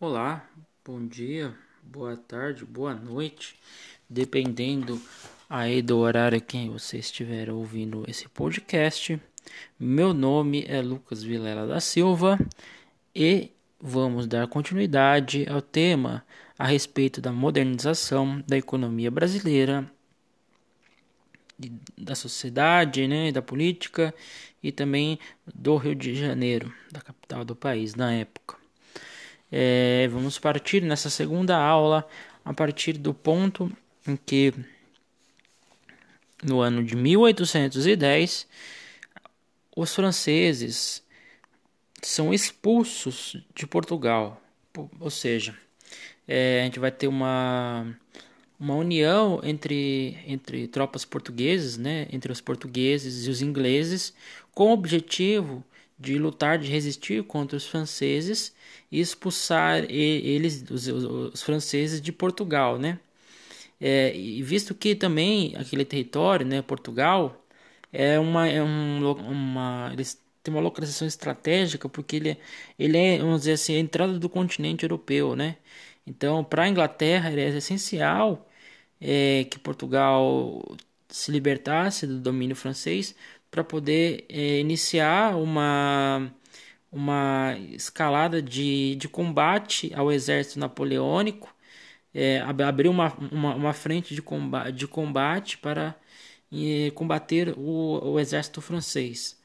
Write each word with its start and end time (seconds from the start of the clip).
Olá, 0.00 0.48
bom 0.84 1.04
dia, 1.04 1.52
boa 1.82 2.16
tarde, 2.16 2.64
boa 2.64 2.94
noite, 2.94 3.58
dependendo 4.08 5.02
aí 5.50 5.82
do 5.82 5.98
horário 5.98 6.40
que 6.40 6.68
você 6.68 6.98
estiver 6.98 7.50
ouvindo 7.50 8.04
esse 8.06 8.28
podcast. 8.28 9.20
Meu 9.76 10.14
nome 10.14 10.64
é 10.68 10.80
Lucas 10.80 11.24
Vilela 11.24 11.66
da 11.66 11.80
Silva 11.80 12.38
e 13.12 13.50
vamos 13.80 14.28
dar 14.28 14.46
continuidade 14.46 15.44
ao 15.48 15.60
tema 15.60 16.24
a 16.56 16.64
respeito 16.64 17.20
da 17.20 17.32
modernização 17.32 18.40
da 18.46 18.56
economia 18.56 19.10
brasileira, 19.10 19.84
da 21.96 22.14
sociedade, 22.14 23.08
né, 23.08 23.32
da 23.32 23.42
política 23.42 24.14
e 24.62 24.70
também 24.70 25.18
do 25.52 25.76
Rio 25.76 25.96
de 25.96 26.14
Janeiro, 26.14 26.72
da 26.88 27.00
capital 27.00 27.44
do 27.44 27.56
país 27.56 27.96
na 27.96 28.12
época. 28.12 28.57
É, 29.50 30.08
vamos 30.08 30.38
partir 30.38 30.82
nessa 30.82 31.08
segunda 31.08 31.56
aula 31.56 32.06
a 32.44 32.52
partir 32.52 32.94
do 32.94 33.14
ponto 33.14 33.70
em 34.06 34.16
que, 34.16 34.52
no 36.42 36.60
ano 36.60 36.84
de 36.84 36.96
1810, 36.96 38.46
os 39.74 39.94
franceses 39.94 41.02
são 42.02 42.32
expulsos 42.32 43.36
de 43.54 43.66
Portugal. 43.66 44.40
Ou 45.00 45.10
seja, 45.10 45.56
é, 46.26 46.60
a 46.60 46.64
gente 46.64 46.78
vai 46.78 46.90
ter 46.90 47.08
uma, 47.08 47.96
uma 48.58 48.74
união 48.74 49.40
entre, 49.42 50.18
entre 50.26 50.68
tropas 50.68 51.04
portuguesas, 51.04 51.76
né, 51.76 52.06
entre 52.12 52.30
os 52.30 52.40
portugueses 52.40 53.26
e 53.26 53.30
os 53.30 53.40
ingleses, 53.40 54.14
com 54.52 54.68
o 54.68 54.72
objetivo 54.72 55.62
de 55.62 55.77
lutar, 56.18 56.58
de 56.58 56.70
resistir 56.70 57.24
contra 57.24 57.56
os 57.56 57.66
franceses 57.66 58.54
e 58.90 59.00
expulsar 59.00 59.84
eles, 59.90 60.64
os, 60.70 60.86
os 60.88 61.42
franceses, 61.42 62.00
de 62.00 62.12
Portugal, 62.12 62.78
né? 62.78 62.98
É, 63.80 64.16
e 64.16 64.42
visto 64.42 64.74
que 64.74 64.94
também 64.94 65.54
aquele 65.56 65.84
território, 65.84 66.46
né, 66.46 66.62
Portugal, 66.62 67.44
é 67.92 68.18
uma, 68.18 68.48
é 68.48 68.62
um, 68.62 69.12
uma 69.12 69.90
eles 69.92 70.20
têm 70.42 70.52
uma 70.54 70.60
localização 70.62 71.06
estratégica 71.08 71.88
porque 71.88 72.16
ele, 72.16 72.38
ele 72.78 72.98
é, 72.98 73.18
vamos 73.18 73.40
dizer 73.40 73.52
assim, 73.52 73.76
a 73.76 73.78
entrada 73.78 74.18
do 74.18 74.28
continente 74.28 74.84
europeu, 74.84 75.36
né? 75.36 75.56
Então, 76.06 76.44
para 76.44 76.64
a 76.64 76.68
Inglaterra 76.68 77.30
é 77.30 77.48
essencial 77.56 78.48
é, 79.00 79.44
que 79.44 79.58
Portugal 79.58 80.62
se 81.08 81.30
libertasse 81.30 82.06
do 82.06 82.18
domínio 82.20 82.56
francês 82.56 83.14
para 83.50 83.64
poder 83.64 84.24
é, 84.28 84.60
iniciar 84.60 85.36
uma, 85.36 86.32
uma 86.92 87.56
escalada 87.72 88.42
de, 88.42 88.96
de 88.96 89.08
combate 89.08 89.92
ao 89.94 90.12
exército 90.12 90.58
napoleônico, 90.58 91.54
é, 92.14 92.40
abrir 92.40 92.88
uma, 92.88 93.12
uma, 93.32 93.54
uma, 93.54 93.72
frente 93.72 94.14
de 94.14 94.22
combate, 94.22 94.72
de 94.72 94.86
combate 94.88 95.58
para 95.58 95.94
é, 96.52 96.90
combater 96.92 97.54
o, 97.58 98.12
o 98.12 98.20
exército 98.20 98.60
francês. 98.60 99.38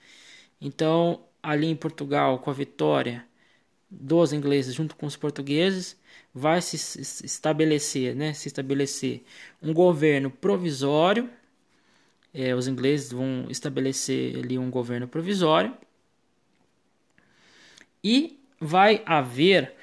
Então, 0.62 1.26
ali 1.42 1.68
em 1.68 1.76
Portugal, 1.76 2.40
com 2.40 2.50
a 2.50 2.54
vitória 2.54 3.26
dos 3.90 4.34
ingleses 4.34 4.74
junto 4.74 4.96
com 4.96 5.06
os 5.06 5.16
portugueses, 5.18 6.00
vai 6.34 6.62
se 6.62 6.76
estabelecer, 7.26 8.16
né, 8.16 8.34
se 8.34 8.48
estabelecer 8.48 9.24
um 9.62 9.74
governo 9.74 10.32
provisório 10.32 11.30
é, 12.34 12.56
os 12.56 12.68
ingleses 12.68 13.12
vão 13.12 13.46
estabelecer 13.50 14.38
ali 14.38 14.58
um 14.58 14.72
governo 14.72 15.08
provisório 15.08 15.78
e 18.04 18.40
vai 18.60 19.04
haver 19.06 19.74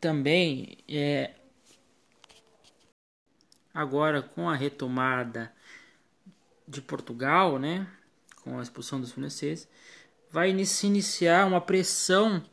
também 0.00 0.78
é, 0.88 1.32
agora 3.72 4.22
com 4.22 4.48
a 4.48 4.54
retomada 4.54 5.52
de 6.68 6.80
Portugal, 6.80 7.58
né, 7.58 7.86
com 8.42 8.58
a 8.58 8.62
expulsão 8.62 9.00
dos 9.00 9.12
franceses, 9.12 9.68
vai 10.30 10.64
se 10.64 10.86
iniciar 10.86 11.46
uma 11.46 11.60
pressão 11.60 12.44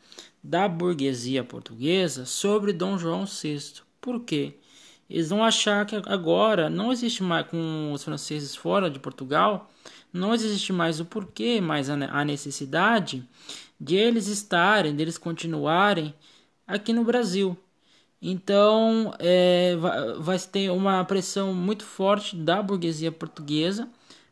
da 0.43 0.67
burguesia 0.67 1.43
portuguesa 1.43 2.25
sobre 2.25 2.73
Dom 2.73 2.97
João 2.97 3.25
VI. 3.25 3.81
Por 3.99 4.23
quê? 4.23 4.57
Eles 5.13 5.29
vão 5.29 5.43
achar 5.43 5.85
que 5.85 5.95
agora 6.07 6.71
não 6.71 6.91
existe 6.91 7.21
mais, 7.21 7.45
com 7.45 7.91
os 7.93 8.03
franceses 8.03 8.55
fora 8.55 8.89
de 8.89 8.97
Portugal, 8.97 9.69
não 10.11 10.33
existe 10.33 10.73
mais 10.73 10.99
o 10.99 11.05
porquê, 11.05 11.61
mais 11.61 11.87
a 11.87 12.25
necessidade 12.25 13.23
de 13.79 13.95
eles 13.95 14.25
estarem, 14.25 14.95
deles 14.95 15.19
continuarem 15.19 16.15
aqui 16.65 16.91
no 16.91 17.03
Brasil. 17.03 17.55
Então, 18.19 19.13
é, 19.19 19.75
vai, 20.17 20.39
ter 20.39 20.71
uma 20.71 21.05
pressão 21.05 21.53
muito 21.53 21.83
forte 21.83 22.35
da 22.35 22.63
burguesia 22.63 23.11
portuguesa 23.11 23.87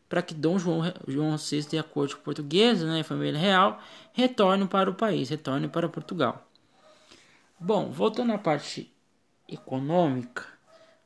para 0.08 0.20
que 0.20 0.34
Dom 0.34 0.58
João, 0.58 0.92
João 1.06 1.36
VI 1.36 1.64
e 1.74 1.78
a 1.78 1.84
corte 1.84 2.16
portuguesa, 2.16 2.88
né, 2.88 3.04
família 3.04 3.38
real, 3.38 3.80
retornem 4.12 4.66
para 4.66 4.90
o 4.90 4.94
país, 4.94 5.28
retornem 5.28 5.68
para 5.68 5.88
Portugal. 5.88 6.44
Bom, 7.60 7.88
voltando 7.92 8.32
à 8.32 8.38
parte 8.38 8.92
econômica, 9.48 10.51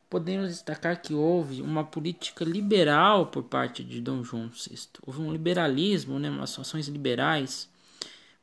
podemos 0.08 0.50
destacar 0.50 1.00
que 1.00 1.14
houve 1.14 1.60
uma 1.60 1.84
política 1.84 2.44
liberal 2.44 3.26
por 3.26 3.44
parte 3.44 3.82
de 3.82 4.00
Dom 4.00 4.22
João 4.22 4.48
VI. 4.48 4.88
Houve 5.04 5.20
um 5.20 5.32
liberalismo, 5.32 6.18
né, 6.18 6.30
umas 6.30 6.58
ações 6.58 6.88
liberais. 6.88 7.68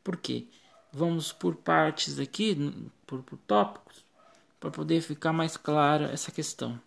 Por 0.04 0.18
quê? 0.18 0.48
Vamos 0.92 1.32
por 1.32 1.56
partes 1.56 2.20
aqui, 2.20 2.56
por, 3.08 3.24
por 3.24 3.38
tópicos, 3.48 4.06
para 4.60 4.70
poder 4.70 5.02
ficar 5.02 5.34
mais 5.34 5.58
clara 5.58 6.12
essa 6.12 6.32
questão. 6.32 6.80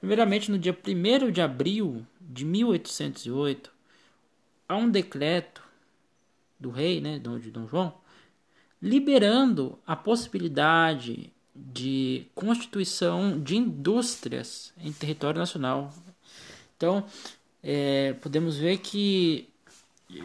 Primeiramente, 0.00 0.50
no 0.50 0.58
dia 0.58 0.76
1 0.76 1.30
de 1.30 1.40
abril 1.40 2.06
de 2.20 2.44
1808, 2.44 3.70
há 4.68 4.76
um 4.76 4.90
decreto 4.90 5.62
do 6.58 6.70
rei, 6.70 7.00
né, 7.00 7.18
de 7.18 7.50
Dom 7.50 7.66
João, 7.66 7.94
liberando 8.80 9.78
a 9.86 9.94
possibilidade 9.94 11.32
de 11.72 12.26
constituição 12.34 13.40
de 13.40 13.56
indústrias 13.56 14.72
em 14.78 14.92
território 14.92 15.38
nacional. 15.38 15.92
Então, 16.76 17.04
é, 17.62 18.14
podemos 18.14 18.56
ver 18.56 18.78
que 18.78 19.48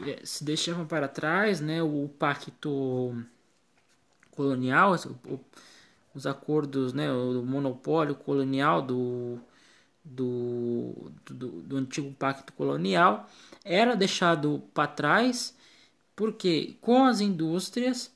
é, 0.08 0.22
se 0.24 0.44
deixava 0.44 0.86
para 0.86 1.08
trás 1.08 1.60
né, 1.60 1.84
o 1.84 2.10
pacto 2.18 3.16
colonial, 4.32 4.96
os 6.14 6.26
acordos, 6.26 6.94
né, 6.94 7.12
o 7.12 7.44
monopólio 7.44 8.16
colonial 8.16 8.82
do, 8.82 9.38
do, 10.04 11.12
do, 11.26 11.48
do 11.62 11.78
antigo 11.78 12.12
pacto 12.14 12.54
colonial, 12.54 13.30
era 13.64 13.96
deixado 13.96 14.64
para 14.74 14.88
trás 14.88 15.56
porque 16.16 16.78
com 16.80 17.04
as 17.04 17.20
indústrias 17.20 18.15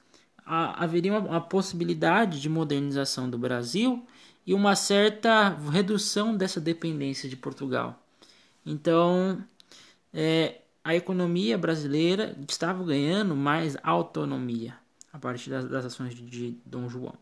haveria 0.50 1.14
uma, 1.14 1.20
uma 1.20 1.42
possibilidade 1.42 2.42
de 2.42 2.50
modernização 2.50 3.30
do 3.30 3.38
Brasil 3.38 4.06
e 4.46 4.54
uma 4.54 4.76
certa 4.76 5.50
redução 5.50 6.36
dessa 6.36 6.60
dependência 6.60 7.30
de 7.30 7.36
Portugal. 7.36 8.02
Então, 8.66 9.44
é, 10.14 10.62
a 10.84 10.96
economia 10.96 11.58
brasileira 11.58 12.36
estava 12.48 12.84
ganhando 12.84 13.36
mais 13.36 13.78
autonomia 13.84 14.76
a 15.14 15.20
partir 15.20 15.50
das, 15.50 15.66
das 15.66 15.86
ações 15.86 16.16
de, 16.16 16.24
de, 16.24 16.58
Dom 16.66 16.90
João. 16.90 17.14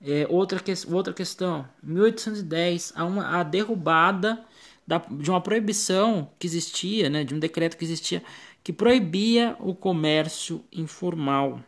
É, 0.00 0.26
outra, 0.30 0.58
que, 0.58 0.72
outra 0.90 1.12
questão, 1.12 1.68
1810, 1.82 2.94
há 2.96 3.04
uma 3.04 3.38
a 3.38 3.42
derrubada 3.42 4.42
da, 4.86 4.98
de 4.98 5.30
uma 5.30 5.40
proibição 5.40 6.30
que 6.38 6.46
existia, 6.46 7.10
né, 7.10 7.22
de 7.22 7.34
um 7.34 7.38
decreto 7.38 7.76
que 7.76 7.84
existia, 7.84 8.22
que 8.64 8.72
proibia 8.72 9.56
o 9.60 9.74
comércio 9.74 10.64
informal 10.72 11.62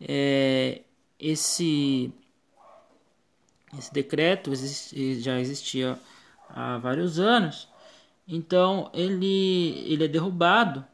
é, 0.00 0.82
esse, 1.18 2.12
esse 3.78 3.92
decreto 3.92 4.52
já 5.18 5.40
existia 5.40 5.98
há 6.48 6.78
vários 6.78 7.18
anos, 7.18 7.68
então 8.26 8.90
ele, 8.92 9.84
ele 9.86 10.04
é 10.04 10.08
derrubado 10.08 10.84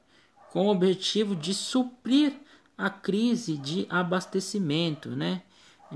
com 0.50 0.66
o 0.66 0.70
objetivo 0.70 1.34
de 1.34 1.54
suprir 1.54 2.34
a 2.76 2.90
crise 2.90 3.56
de 3.56 3.87
abastecimento, 3.88 5.10
né? 5.10 5.43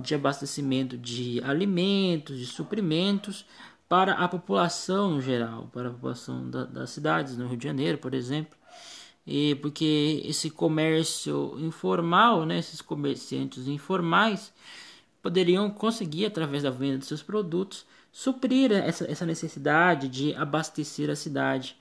de 0.01 0.15
abastecimento 0.15 0.97
de 0.97 1.41
alimentos, 1.43 2.39
de 2.39 2.47
suprimentos 2.47 3.47
para 3.89 4.15
a 4.15 4.29
população 4.29 5.13
no 5.13 5.21
geral, 5.21 5.71
para 5.73 5.89
a 5.89 5.93
população 5.93 6.51
da, 6.51 6.65
das 6.65 6.91
cidades, 6.91 7.37
no 7.37 7.47
Rio 7.47 7.57
de 7.57 7.65
Janeiro, 7.65 7.99
por 7.99 8.15
exemplo, 8.15 8.57
e 9.27 9.55
porque 9.57 10.23
esse 10.25 10.51
comércio 10.51 11.57
informal, 11.59 12.47
né, 12.47 12.59
esses 12.59 12.81
comerciantes 12.81 13.67
informais, 13.67 14.53
poderiam 15.23 15.69
conseguir, 15.71 16.27
através 16.27 16.63
da 16.63 16.71
venda 16.71 16.99
de 16.99 17.07
seus 17.07 17.23
produtos, 17.23 17.85
suprir 18.13 18.73
essa, 18.73 19.11
essa 19.11 19.27
necessidade 19.27 20.09
de 20.09 20.35
abastecer 20.35 21.11
a 21.11 21.17
cidade. 21.17 21.77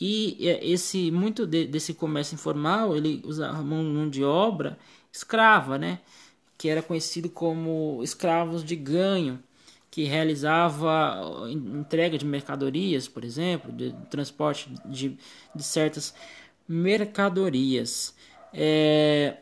E 0.00 0.36
é, 0.40 0.66
esse 0.66 1.10
muito 1.10 1.46
de, 1.46 1.66
desse 1.66 1.94
comércio 1.94 2.34
informal, 2.34 2.96
ele 2.96 3.22
usa 3.24 3.52
mão 3.52 4.08
de 4.10 4.24
obra 4.24 4.78
escrava, 5.12 5.78
né? 5.78 6.00
que 6.62 6.68
era 6.68 6.80
conhecido 6.80 7.28
como 7.28 8.00
escravos 8.04 8.64
de 8.64 8.76
ganho, 8.76 9.42
que 9.90 10.04
realizava 10.04 11.48
entrega 11.50 12.16
de 12.16 12.24
mercadorias, 12.24 13.08
por 13.08 13.24
exemplo, 13.24 13.72
de 13.72 13.92
transporte 14.08 14.72
de, 14.86 15.18
de 15.54 15.62
certas 15.62 16.14
mercadorias. 16.72 18.14
É, 18.54 19.36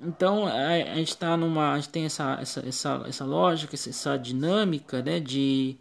então 0.00 0.46
a, 0.46 0.66
a 0.68 0.94
gente 0.96 1.08
está 1.08 1.36
numa, 1.36 1.72
a 1.72 1.76
gente 1.76 1.88
tem 1.88 2.04
essa, 2.04 2.38
essa, 2.40 2.60
essa, 2.66 3.04
essa 3.08 3.24
lógica, 3.24 3.74
essa 3.74 4.16
dinâmica, 4.18 5.02
né, 5.02 5.18
de, 5.18 5.76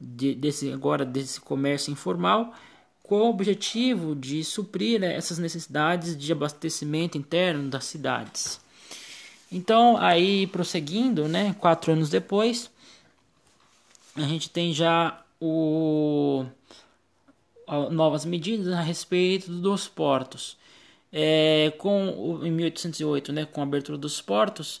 de 0.00 0.34
desse 0.34 0.72
agora 0.72 1.04
desse 1.04 1.40
comércio 1.40 1.92
informal 1.92 2.54
com 3.02 3.22
o 3.22 3.30
objetivo 3.30 4.14
de 4.14 4.44
suprir 4.44 5.00
né, 5.00 5.14
essas 5.16 5.36
necessidades 5.36 6.16
de 6.16 6.32
abastecimento 6.32 7.18
interno 7.18 7.68
das 7.68 7.84
cidades. 7.84 8.60
Então, 9.50 9.96
aí 9.96 10.46
prosseguindo, 10.46 11.26
né, 11.26 11.54
quatro 11.58 11.92
anos 11.92 12.08
depois, 12.08 12.70
a 14.14 14.22
gente 14.22 14.48
tem 14.48 14.72
já 14.72 15.20
o, 15.40 16.46
novas 17.90 18.24
medidas 18.24 18.72
a 18.72 18.80
respeito 18.80 19.50
dos 19.50 19.88
portos. 19.88 20.56
É, 21.12 21.72
com 21.78 22.40
em 22.44 22.50
1808, 22.52 23.32
né, 23.32 23.44
com 23.44 23.60
a 23.60 23.64
abertura 23.64 23.98
dos 23.98 24.20
portos, 24.20 24.80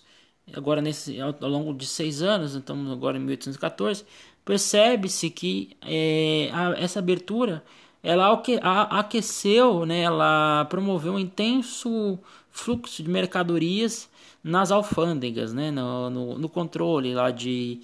agora 0.54 0.80
nesse 0.80 1.20
ao, 1.20 1.34
longo 1.40 1.74
de 1.74 1.86
seis 1.86 2.22
anos, 2.22 2.54
então 2.54 2.92
agora 2.92 3.16
em 3.16 3.20
1814, 3.20 4.04
percebe-se 4.44 5.28
que 5.30 5.76
é, 5.82 6.50
a, 6.52 6.74
essa 6.78 7.00
abertura 7.00 7.64
ela 8.02 8.32
aqueceu, 8.90 9.84
né, 9.84 10.02
ela 10.02 10.64
promoveu 10.66 11.14
um 11.14 11.18
intenso 11.18 12.18
fluxo 12.50 13.02
de 13.02 13.10
mercadorias 13.10 14.08
nas 14.42 14.70
alfândegas, 14.70 15.52
né, 15.52 15.70
no, 15.70 16.10
no, 16.10 16.38
no 16.38 16.48
controle 16.48 17.14
lá 17.14 17.30
de, 17.30 17.80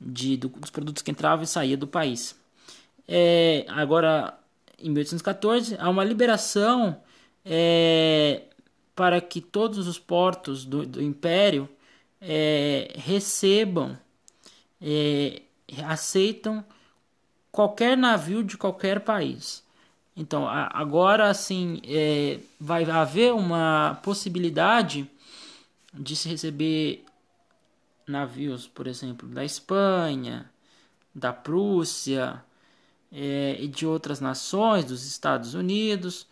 de, 0.00 0.36
do, 0.36 0.48
dos 0.48 0.70
produtos 0.70 1.02
que 1.02 1.10
entravam 1.10 1.44
e 1.44 1.46
saíam 1.46 1.78
do 1.78 1.86
país. 1.86 2.39
É, 3.12 3.64
agora, 3.66 4.38
em 4.78 4.88
1814, 4.88 5.76
há 5.80 5.90
uma 5.90 6.04
liberação 6.04 7.02
é, 7.44 8.42
para 8.94 9.20
que 9.20 9.40
todos 9.40 9.88
os 9.88 9.98
portos 9.98 10.64
do, 10.64 10.86
do 10.86 11.02
Império 11.02 11.68
é, 12.20 12.92
recebam, 12.94 13.98
é, 14.80 15.42
aceitam 15.88 16.64
qualquer 17.50 17.96
navio 17.96 18.44
de 18.44 18.56
qualquer 18.56 19.00
país. 19.00 19.64
Então, 20.16 20.46
agora 20.48 21.28
assim, 21.28 21.82
é, 21.84 22.38
vai 22.60 22.88
haver 22.88 23.32
uma 23.34 23.98
possibilidade 24.04 25.10
de 25.92 26.14
se 26.14 26.28
receber 26.28 27.04
navios, 28.06 28.68
por 28.68 28.86
exemplo, 28.86 29.28
da 29.28 29.44
Espanha, 29.44 30.48
da 31.12 31.32
Prússia 31.32 32.40
é, 33.12 33.56
e 33.58 33.68
de 33.68 33.86
outras 33.86 34.20
nações, 34.20 34.84
dos 34.84 35.06
Estados 35.06 35.54
Unidos, 35.54 36.26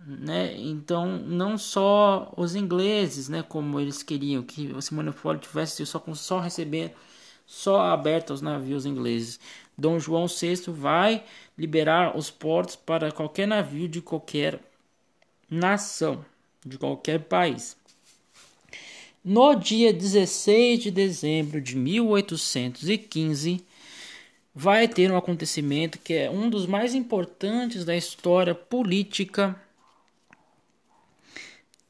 né? 0.00 0.54
Então, 0.58 1.18
não 1.18 1.58
só 1.58 2.32
os 2.36 2.54
ingleses, 2.54 3.28
né, 3.28 3.42
como 3.42 3.78
eles 3.80 4.02
queriam 4.02 4.42
que 4.42 4.66
esse 4.76 4.94
monopólio 4.94 5.40
tivesse 5.40 5.84
só 5.86 5.98
com 5.98 6.14
só 6.14 6.40
receber 6.40 6.94
só 7.46 7.80
aberto 7.80 8.30
aos 8.30 8.40
navios 8.40 8.86
ingleses. 8.86 9.40
Dom 9.76 9.98
João 9.98 10.26
VI 10.26 10.62
vai 10.68 11.24
liberar 11.58 12.16
os 12.16 12.30
portos 12.30 12.76
para 12.76 13.10
qualquer 13.10 13.46
navio 13.46 13.88
de 13.88 14.00
qualquer 14.00 14.60
nação, 15.50 16.24
de 16.64 16.78
qualquer 16.78 17.20
país. 17.24 17.76
No 19.22 19.54
dia 19.54 19.92
16 19.92 20.84
de 20.84 20.90
dezembro 20.90 21.60
de 21.60 21.76
1815, 21.76 23.64
vai 24.60 24.86
ter 24.86 25.10
um 25.10 25.16
acontecimento 25.16 25.98
que 25.98 26.12
é 26.12 26.30
um 26.30 26.50
dos 26.50 26.66
mais 26.66 26.94
importantes 26.94 27.82
da 27.82 27.96
história 27.96 28.54
política 28.54 29.58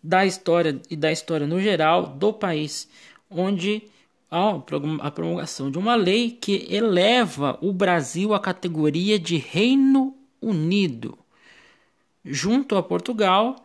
da 0.00 0.24
história 0.24 0.80
e 0.88 0.94
da 0.94 1.10
história 1.10 1.48
no 1.48 1.60
geral 1.60 2.06
do 2.06 2.32
país, 2.32 2.88
onde 3.28 3.82
a 4.30 5.10
promulgação 5.10 5.68
de 5.68 5.78
uma 5.78 5.96
lei 5.96 6.30
que 6.30 6.68
eleva 6.70 7.58
o 7.60 7.72
Brasil 7.72 8.32
à 8.32 8.38
categoria 8.38 9.18
de 9.18 9.36
Reino 9.36 10.14
Unido, 10.40 11.18
junto 12.24 12.76
a 12.76 12.82
Portugal 12.84 13.56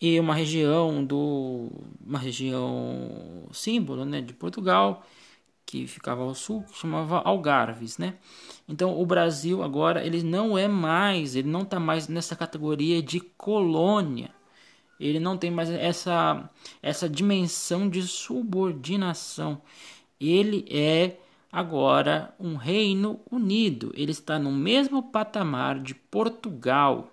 e 0.00 0.18
uma 0.20 0.34
região 0.36 1.04
do 1.04 1.72
uma 2.06 2.20
região 2.20 3.48
símbolo, 3.52 4.04
né, 4.04 4.20
de 4.20 4.32
Portugal, 4.32 5.04
que 5.68 5.86
ficava 5.86 6.22
ao 6.22 6.34
sul, 6.34 6.62
que 6.62 6.78
chamava 6.78 7.18
Algarves, 7.18 7.98
né? 7.98 8.14
Então 8.66 8.98
o 8.98 9.04
Brasil 9.04 9.62
agora 9.62 10.02
ele 10.02 10.22
não 10.22 10.56
é 10.56 10.66
mais, 10.66 11.36
ele 11.36 11.48
não 11.48 11.60
está 11.60 11.78
mais 11.78 12.08
nessa 12.08 12.34
categoria 12.34 13.02
de 13.02 13.20
colônia. 13.20 14.30
Ele 14.98 15.20
não 15.20 15.36
tem 15.36 15.50
mais 15.50 15.68
essa 15.68 16.50
essa 16.82 17.06
dimensão 17.06 17.86
de 17.86 18.02
subordinação. 18.02 19.60
Ele 20.18 20.64
é 20.70 21.18
agora 21.52 22.34
um 22.40 22.56
reino 22.56 23.20
unido. 23.30 23.92
Ele 23.94 24.12
está 24.12 24.38
no 24.38 24.50
mesmo 24.50 25.02
patamar 25.02 25.78
de 25.80 25.94
Portugal. 25.94 27.12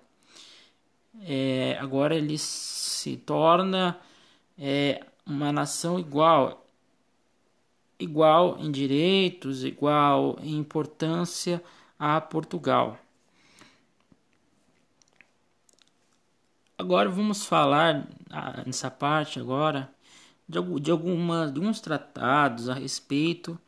É, 1.20 1.76
agora 1.78 2.16
ele 2.16 2.38
se 2.38 3.18
torna 3.18 4.00
é, 4.58 5.04
uma 5.26 5.52
nação 5.52 5.98
igual, 5.98 6.65
igual 7.98 8.58
em 8.58 8.70
direitos, 8.70 9.64
igual 9.64 10.38
em 10.42 10.56
importância 10.56 11.62
a 11.98 12.20
Portugal. 12.20 12.98
Agora 16.78 17.08
vamos 17.08 17.46
falar 17.46 18.06
ah, 18.30 18.62
nessa 18.66 18.90
parte 18.90 19.40
agora 19.40 19.90
de, 20.46 20.58
de, 20.80 20.90
alguma, 20.90 21.50
de 21.50 21.58
alguns 21.58 21.80
tratados 21.80 22.68
a 22.68 22.74
respeito 22.74 23.58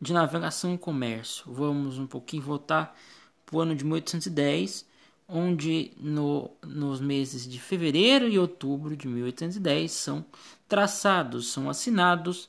de 0.00 0.12
navegação 0.12 0.74
e 0.74 0.78
comércio. 0.78 1.44
Vamos 1.52 1.98
um 1.98 2.06
pouquinho 2.06 2.42
voltar 2.42 2.96
para 3.44 3.56
o 3.56 3.60
ano 3.60 3.74
de 3.74 3.84
1810, 3.84 4.86
onde 5.28 5.92
no, 5.98 6.50
nos 6.62 7.00
meses 7.00 7.46
de 7.46 7.60
fevereiro 7.60 8.28
e 8.28 8.38
outubro 8.38 8.96
de 8.96 9.08
1810 9.08 9.92
são 9.92 10.24
traçados, 10.66 11.48
são 11.48 11.68
assinados 11.68 12.48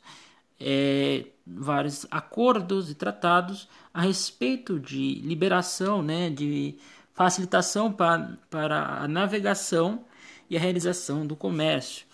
é, 0.60 1.26
vários 1.46 2.06
acordos 2.10 2.90
e 2.90 2.96
tratados 2.96 3.68
a 3.94 4.02
respeito 4.02 4.80
de 4.80 5.16
liberação, 5.16 6.02
né, 6.02 6.30
de 6.30 6.78
facilitação 7.14 7.92
para, 7.92 8.38
para 8.50 9.02
a 9.02 9.08
navegação 9.08 10.06
e 10.50 10.58
a 10.58 10.60
realização 10.60 11.26
do 11.26 11.36
comércio 11.36 12.06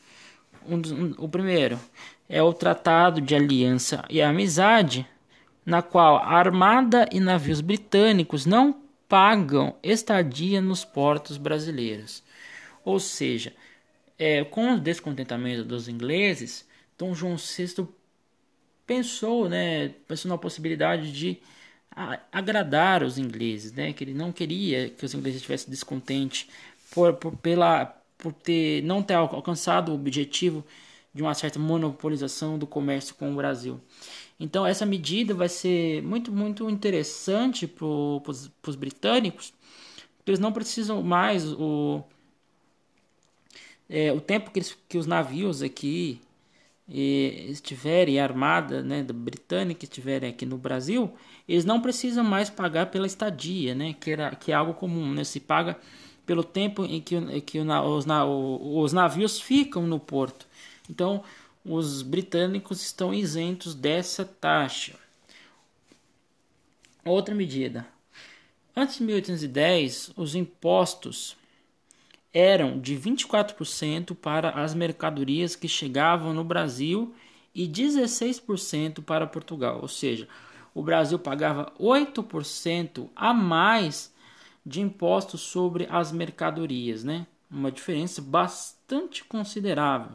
um, 0.66 0.76
um, 0.76 1.16
o 1.18 1.30
primeiro 1.30 1.80
é 2.30 2.42
o 2.42 2.54
Tratado 2.54 3.22
de 3.22 3.36
Aliança 3.36 4.04
e 4.10 4.22
Amizade, 4.22 5.06
na 5.66 5.82
qual 5.82 6.18
a 6.18 6.34
armada 6.34 7.08
e 7.12 7.20
navios 7.20 7.62
britânicos 7.62 8.46
não 8.46 8.82
pagam 9.08 9.76
estadia 9.84 10.62
nos 10.62 10.86
portos 10.86 11.38
brasileiros. 11.38 12.24
Ou 12.86 13.00
seja, 13.00 13.54
é, 14.18 14.44
com 14.44 14.76
o 14.76 14.80
descontentamento 14.80 15.64
dos 15.64 15.88
ingleses, 15.88 16.68
Dom 16.98 17.14
João 17.14 17.36
VI 17.36 17.88
pensou, 18.92 19.48
né, 19.48 19.88
pensou 20.06 20.28
na 20.28 20.38
possibilidade 20.38 21.14
de 21.14 21.40
agradar 22.30 23.04
os 23.04 23.18
ingleses, 23.18 23.72
né, 23.72 23.94
que 23.94 24.04
ele 24.04 24.14
não 24.14 24.34
queria 24.34 24.90
que 24.90 25.06
os 25.06 25.14
ingleses 25.14 25.38
estivessem 25.38 25.70
descontentes 25.70 26.50
por, 26.94 27.14
por, 27.14 27.38
pela 27.38 27.86
por 28.18 28.34
ter 28.34 28.84
não 28.84 29.02
ter 29.02 29.14
alcançado 29.14 29.94
o 29.94 29.96
objetivo 29.96 30.66
de 31.14 31.22
uma 31.22 31.34
certa 31.34 31.58
monopolização 31.58 32.60
do 32.60 32.68
comércio 32.68 33.16
com 33.16 33.32
o 33.32 33.36
Brasil. 33.36 33.80
Então 34.38 34.66
essa 34.66 34.86
medida 34.86 35.34
vai 35.34 35.48
ser 35.48 36.02
muito 36.04 36.30
muito 36.30 36.70
interessante 36.70 37.68
para 37.68 37.86
os 37.86 38.76
britânicos, 38.78 39.54
porque 40.18 40.32
eles 40.32 40.40
não 40.40 40.52
precisam 40.52 41.02
mais 41.02 41.46
o 41.54 42.04
é, 43.90 44.12
o 44.12 44.20
tempo 44.20 44.52
que, 44.52 44.60
eles, 44.60 44.78
que 44.90 44.98
os 44.98 45.08
navios 45.08 45.62
aqui 45.62 46.20
e, 46.92 47.48
estiverem 47.50 48.20
armada 48.20 48.84
né, 48.84 49.02
da 49.02 49.14
britânica 49.14 49.86
estiverem 49.86 50.30
aqui 50.30 50.46
no 50.46 50.58
Brasil, 50.58 51.14
eles 51.48 51.64
não 51.64 51.82
precisam 51.82 52.24
mais 52.24 52.50
pagar 52.50 52.88
pela 52.88 53.08
estadia, 53.08 53.74
né, 53.74 53.96
que 54.00 54.12
era 54.12 54.36
que 54.36 54.52
é 54.52 54.56
algo 54.56 54.74
comum, 54.74 55.14
né, 55.14 55.24
se 55.24 55.40
paga 55.40 55.78
pelo 56.26 56.44
tempo 56.44 56.84
em 56.86 57.02
que, 57.02 57.42
que 57.42 57.60
os, 57.60 58.06
os 58.06 58.94
navios 58.94 59.40
ficam 59.40 59.88
no 59.88 60.00
porto. 60.00 60.46
Então, 60.90 61.24
os 61.64 62.02
britânicos 62.02 62.82
estão 62.82 63.14
isentos 63.14 63.74
dessa 63.74 64.26
taxa. 64.26 64.96
Outra 67.06 67.34
medida. 67.34 67.88
Antes 68.76 68.98
de 68.98 69.04
1810, 69.04 70.12
os 70.16 70.36
impostos 70.36 71.36
eram 72.34 72.80
de 72.80 72.96
24% 72.96 74.16
para 74.16 74.50
as 74.52 74.74
mercadorias 74.74 75.56
que 75.56 75.68
chegavam 75.68 76.34
no 76.34 76.44
Brasil 76.44 77.14
e 77.54 77.68
16% 77.68 79.04
para 79.04 79.28
Portugal, 79.28 79.80
ou 79.82 79.88
seja, 79.88 80.28
o 80.74 80.82
Brasil 80.82 81.20
pagava 81.20 81.74
8% 81.78 83.10
a 83.16 83.34
mais 83.34 84.14
de 84.66 84.80
impostos 84.80 85.42
sobre 85.42 85.86
as 85.90 86.12
mercadorias, 86.12 87.04
né? 87.04 87.28
Uma 87.50 87.72
diferença 87.72 88.22
bastante 88.22 89.26
considerável. 89.26 90.14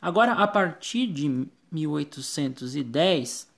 Agora, 0.00 0.32
a 0.32 0.46
partir 0.46 1.08
de 1.08 1.48
1810, 1.72 3.49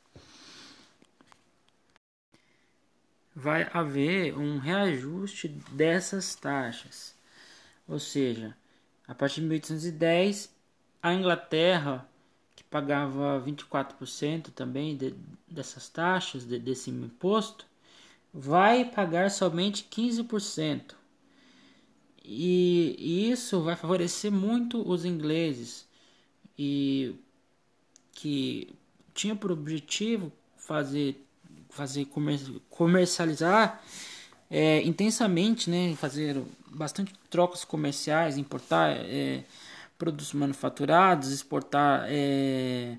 vai 3.34 3.68
haver 3.72 4.36
um 4.36 4.58
reajuste 4.58 5.48
dessas 5.70 6.34
taxas. 6.34 7.14
Ou 7.88 7.98
seja, 7.98 8.56
a 9.06 9.14
partir 9.14 9.40
de 9.40 9.46
1810, 9.48 10.54
a 11.02 11.14
Inglaterra, 11.14 12.08
que 12.54 12.62
pagava 12.64 13.42
24% 13.44 14.50
também 14.52 14.96
de, 14.96 15.14
dessas 15.48 15.88
taxas, 15.88 16.44
de, 16.44 16.58
desse 16.58 16.90
imposto, 16.90 17.66
vai 18.32 18.84
pagar 18.84 19.30
somente 19.30 19.84
15%. 19.90 20.94
E, 22.24 22.94
e 22.98 23.30
isso 23.30 23.60
vai 23.62 23.74
favorecer 23.74 24.30
muito 24.30 24.88
os 24.88 25.04
ingleses 25.04 25.88
e 26.56 27.16
que 28.12 28.72
tinha 29.12 29.34
por 29.34 29.50
objetivo 29.50 30.32
fazer 30.56 31.21
fazer 31.72 32.04
comer, 32.06 32.38
comercializar 32.70 33.82
é, 34.50 34.82
intensamente, 34.82 35.70
né, 35.70 35.94
fazer 35.96 36.40
bastante 36.68 37.14
trocas 37.30 37.64
comerciais, 37.64 38.36
importar 38.36 38.90
é, 38.90 39.44
produtos 39.96 40.34
manufaturados, 40.34 41.32
exportar, 41.32 42.04
é, 42.08 42.98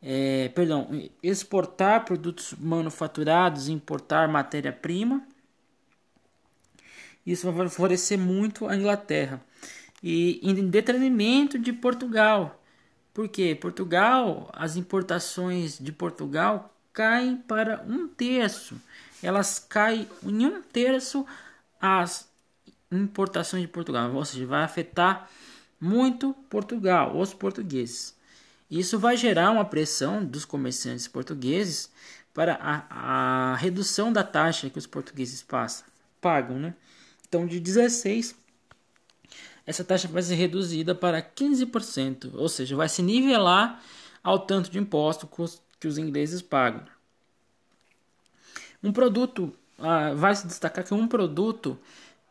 é, 0.00 0.48
perdão, 0.54 0.88
exportar 1.22 2.04
produtos 2.04 2.54
manufaturados, 2.58 3.68
importar 3.68 4.28
matéria-prima. 4.28 5.26
Isso 7.26 7.50
vai 7.50 7.68
favorecer 7.68 8.16
muito 8.18 8.68
a 8.68 8.76
Inglaterra 8.76 9.40
e 10.00 10.38
em 10.42 10.68
detrimento 10.68 11.58
de 11.58 11.72
Portugal. 11.72 12.62
Porque 13.12 13.54
Portugal, 13.54 14.48
as 14.52 14.76
importações 14.76 15.78
de 15.78 15.90
Portugal 15.90 16.75
caem 16.96 17.36
para 17.36 17.84
um 17.86 18.08
terço. 18.08 18.80
Elas 19.22 19.58
caem 19.58 20.08
em 20.22 20.46
um 20.46 20.62
terço 20.62 21.26
as 21.78 22.26
importações 22.90 23.60
de 23.62 23.68
Portugal. 23.68 24.10
Ou 24.14 24.24
seja, 24.24 24.46
vai 24.46 24.62
afetar 24.62 25.28
muito 25.78 26.32
Portugal, 26.48 27.14
os 27.14 27.34
portugueses. 27.34 28.16
Isso 28.70 28.98
vai 28.98 29.14
gerar 29.14 29.50
uma 29.50 29.64
pressão 29.66 30.24
dos 30.24 30.46
comerciantes 30.46 31.06
portugueses 31.06 31.90
para 32.32 32.54
a, 32.54 33.52
a 33.52 33.56
redução 33.56 34.10
da 34.10 34.24
taxa 34.24 34.70
que 34.70 34.78
os 34.78 34.86
portugueses 34.86 35.42
passam, 35.42 35.86
pagam. 36.18 36.58
Né? 36.58 36.74
Então, 37.28 37.46
de 37.46 37.60
16%, 37.60 38.34
essa 39.66 39.84
taxa 39.84 40.08
vai 40.08 40.22
ser 40.22 40.36
reduzida 40.36 40.94
para 40.94 41.20
15%, 41.20 42.32
ou 42.34 42.48
seja, 42.48 42.74
vai 42.74 42.88
se 42.88 43.02
nivelar 43.02 43.82
ao 44.22 44.38
tanto 44.38 44.70
de 44.70 44.78
imposto 44.78 45.26
que 45.78 45.88
os 45.88 45.98
ingleses 45.98 46.42
pagam. 46.42 46.82
Um 48.82 48.92
produto, 48.92 49.52
ah, 49.78 50.12
vai 50.14 50.34
se 50.34 50.46
destacar 50.46 50.84
que 50.84 50.94
um 50.94 51.08
produto 51.08 51.78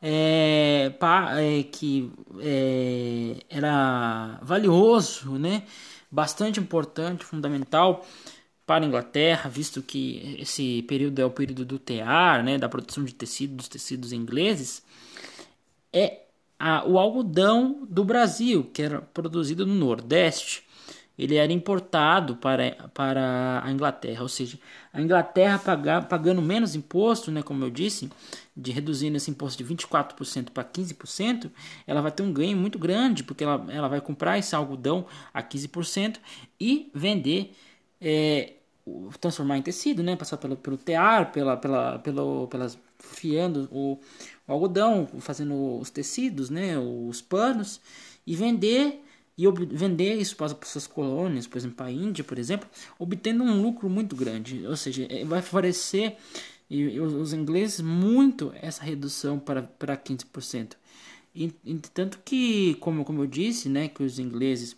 é, 0.02 0.92
pa, 1.00 1.40
é, 1.40 1.64
que 1.64 2.12
é, 2.40 3.38
era 3.50 4.40
valioso, 4.42 5.32
né? 5.38 5.64
bastante 6.16 6.60
importante, 6.62 7.25
fundamental 7.25 8.06
para 8.66 8.86
a 8.86 8.88
Inglaterra, 8.88 9.50
visto 9.50 9.82
que 9.82 10.38
esse 10.40 10.82
período 10.84 11.20
é 11.20 11.25
o 11.25 11.30
período 11.30 11.66
do 11.66 11.78
tear, 11.78 12.44
né, 12.44 12.58
da 12.58 12.70
produção 12.70 13.04
de 13.04 13.14
tecido 13.14 13.56
dos 13.56 13.68
tecidos 13.68 14.12
ingleses, 14.12 14.82
é 15.94 16.22
a, 16.58 16.86
o 16.86 16.98
algodão 16.98 17.86
do 17.88 18.04
Brasil, 18.04 18.64
que 18.74 18.82
era 18.82 19.02
produzido 19.02 19.66
no 19.66 19.75
Nordeste 19.75 20.64
ele 21.17 21.36
era 21.36 21.51
importado 21.51 22.36
para, 22.36 22.89
para 22.93 23.62
a 23.63 23.72
Inglaterra, 23.72 24.22
ou 24.22 24.27
seja, 24.27 24.60
a 24.91 25.01
Inglaterra 25.01 25.57
pagar, 25.57 26.07
pagando 26.07 26.41
menos 26.41 26.75
imposto, 26.75 27.31
né, 27.31 27.41
como 27.41 27.63
eu 27.63 27.69
disse, 27.69 28.10
de 28.55 28.72
reduzindo 28.72 29.15
esse 29.15 29.31
imposto 29.31 29.63
de 29.63 29.74
24% 29.74 30.50
para 30.51 30.63
15%, 30.63 31.50
ela 31.88 32.01
vai 32.01 32.12
ter 32.12 32.24
um 32.24 32.34
ganho 32.34 32.57
muito 32.57 32.77
grande, 32.77 33.24
porque 33.24 33.43
ela, 33.43 33.65
ela 33.69 33.88
vai 33.88 34.01
comprar 34.01 34.38
esse 34.38 34.55
algodão 34.55 35.05
a 35.34 35.41
15% 35.41 36.17
e 36.60 36.91
vender, 36.93 37.55
é, 38.01 38.53
transformar 39.19 39.57
em 39.57 39.62
tecido, 39.62 40.03
né, 40.03 40.15
passar 40.15 40.38
pelo, 40.38 40.57
pelo 40.57 40.77
tear, 40.77 41.31
pela, 41.31 41.55
pela, 41.55 42.00
pelo, 42.00 42.48
pelas 42.48 42.77
fiando 43.00 43.69
o, 43.72 44.00
o 44.48 44.51
algodão, 44.51 45.07
fazendo 45.19 45.79
os 45.79 45.89
tecidos, 45.89 46.50
né, 46.50 46.77
os 46.77 47.22
panos, 47.22 47.79
e 48.27 48.36
vender 48.36 49.04
e 49.38 49.46
vender 49.72 50.15
isso 50.15 50.36
para 50.36 50.56
suas 50.63 50.88
colônias, 50.88 51.46
por 51.46 51.58
exemplo, 51.58 51.86
a 51.86 51.92
Índia, 51.92 52.24
por 52.24 52.39
exemplo, 52.39 52.70
obtendo 52.98 53.44
um 53.44 53.62
lucro 53.62 53.89
muito 53.89 54.15
grande. 54.15 54.65
Ou 54.65 54.77
seja, 54.77 55.06
é, 55.10 55.25
vai 55.25 55.42
favorecer 55.42 56.15
e, 56.70 57.00
os 57.00 57.34
ingleses 57.34 57.82
muito 57.82 58.54
essa 58.62 58.84
redução 58.84 59.38
para, 59.38 59.63
para 59.63 59.98
15%. 59.98 60.74
E, 61.36 61.54
e, 61.65 61.75
tanto 61.94 62.20
que, 62.24 62.75
como, 62.75 63.04
como 63.04 63.24
eu 63.24 63.27
disse, 63.27 63.68
né, 63.68 63.89
que 63.89 64.01
os 64.01 64.20
ingleses 64.20 64.77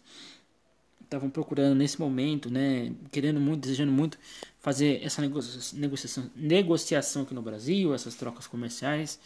estavam 1.03 1.29
procurando 1.29 1.75
nesse 1.75 1.99
momento, 1.99 2.49
né, 2.49 2.91
querendo 3.11 3.39
muito, 3.39 3.61
desejando 3.61 3.91
muito 3.91 4.17
fazer 4.59 5.01
essa 5.03 5.21
negociação, 5.21 6.29
negociação 6.35 7.21
aqui 7.21 7.33
no 7.33 7.41
Brasil, 7.41 7.93
essas 7.93 8.15
trocas 8.15 8.47
comerciais, 8.47 9.19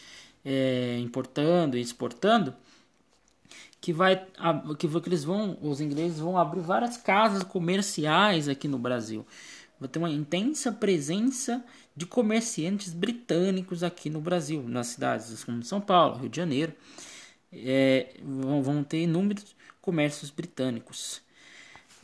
é, 0.44 1.00
importando 1.00 1.78
e 1.78 1.82
exportando 1.82 2.54
que 3.82 3.92
vai 3.92 4.16
que, 4.78 4.88
que 4.88 5.10
eles 5.10 5.24
vão 5.24 5.58
os 5.62 5.82
ingleses 5.82 6.20
vão 6.20 6.38
abrir 6.38 6.62
várias 6.62 6.98
casas 6.98 7.44
comerciais 7.44 8.48
aqui 8.48 8.68
no 8.68 8.78
Brasil. 8.78 9.26
Vai 9.80 9.90
ter 9.90 9.98
uma 9.98 10.10
intensa 10.12 10.72
presença 10.72 11.66
de 11.96 12.06
comerciantes 12.06 12.94
britânicos 12.94 13.84
aqui 13.84 14.10
no 14.10 14.22
Brasil 14.22 14.64
nas 14.64 14.88
cidades 14.88 15.44
como 15.44 15.64
São 15.64 15.82
Paulo 15.82 16.20
Rio 16.20 16.30
de 16.30 16.38
Janeiro. 16.38 16.74
É, 17.52 18.14
vão, 18.24 18.62
vão 18.62 18.84
ter 18.84 19.02
inúmeros 19.02 19.56
comércios 19.82 20.30
britânicos. 20.30 21.22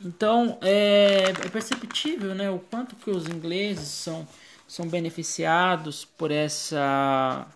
Então 0.00 0.58
é, 0.60 1.30
é 1.30 1.48
perceptível 1.48 2.34
né 2.34 2.50
o 2.50 2.58
quanto 2.58 2.96
que 2.96 3.10
os 3.10 3.28
ingleses 3.28 3.88
são 3.88 4.26
são 4.66 4.86
beneficiados 4.86 6.04
por 6.04 6.30
essa 6.30 7.46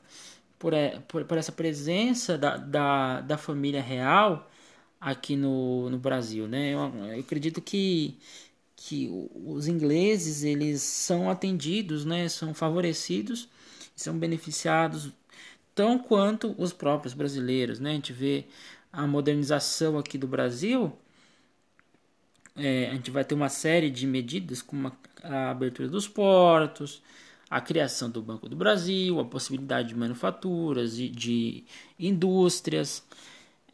por, 0.62 0.72
é, 0.72 1.00
por, 1.08 1.24
por 1.24 1.36
essa 1.36 1.50
presença 1.50 2.38
da, 2.38 2.56
da, 2.56 3.20
da, 3.20 3.36
família 3.36 3.82
real 3.82 4.48
aqui 5.00 5.34
no, 5.34 5.90
no 5.90 5.98
Brasil, 5.98 6.46
né? 6.46 6.72
Eu, 6.72 6.78
eu, 7.08 7.18
acredito 7.18 7.60
que, 7.60 8.16
que 8.76 9.10
os 9.34 9.66
ingleses 9.66 10.44
eles 10.44 10.80
são 10.80 11.28
atendidos, 11.28 12.04
né? 12.04 12.28
São 12.28 12.54
favorecidos, 12.54 13.48
são 13.96 14.16
beneficiados 14.16 15.10
tão 15.74 15.98
quanto 15.98 16.54
os 16.56 16.72
próprios 16.72 17.12
brasileiros, 17.12 17.80
né? 17.80 17.90
A 17.90 17.94
gente 17.94 18.12
vê 18.12 18.44
a 18.92 19.04
modernização 19.04 19.98
aqui 19.98 20.16
do 20.16 20.28
Brasil, 20.28 20.92
é, 22.56 22.88
a 22.90 22.94
gente 22.94 23.10
vai 23.10 23.24
ter 23.24 23.34
uma 23.34 23.48
série 23.48 23.90
de 23.90 24.06
medidas 24.06 24.62
como 24.62 24.88
a, 24.88 24.92
a 25.24 25.50
abertura 25.50 25.88
dos 25.88 26.06
portos, 26.06 27.02
a 27.52 27.60
criação 27.60 28.08
do 28.08 28.22
Banco 28.22 28.48
do 28.48 28.56
Brasil, 28.56 29.20
a 29.20 29.26
possibilidade 29.26 29.88
de 29.88 29.94
manufaturas 29.94 30.98
e 30.98 31.06
de 31.10 31.64
indústrias. 32.00 33.06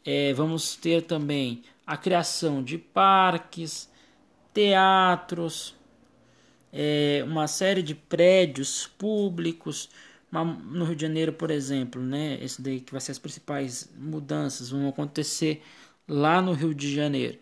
É, 0.03 0.33
vamos 0.33 0.75
ter 0.75 1.03
também 1.03 1.63
a 1.87 1.95
criação 1.95 2.61
de 2.61 2.77
parques, 2.77 3.89
teatros, 4.53 5.73
é, 6.73 7.23
uma 7.25 7.47
série 7.47 7.81
de 7.81 7.95
prédios 7.95 8.85
públicos. 8.85 9.89
no 10.29 10.83
Rio 10.83 10.95
de 10.97 11.01
Janeiro, 11.03 11.31
por 11.31 11.49
exemplo, 11.49 12.01
né, 12.01 12.37
esse 12.41 12.61
daí 12.61 12.81
que 12.81 12.91
vai 12.91 12.99
ser 12.99 13.13
as 13.13 13.19
principais 13.19 13.89
mudanças 13.97 14.69
vão 14.71 14.89
acontecer 14.89 15.63
lá 16.05 16.41
no 16.41 16.51
Rio 16.51 16.73
de 16.75 16.93
Janeiro. 16.93 17.39